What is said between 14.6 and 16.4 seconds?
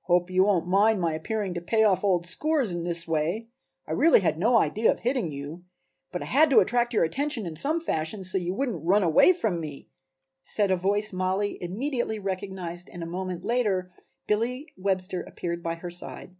Webster appeared by her side.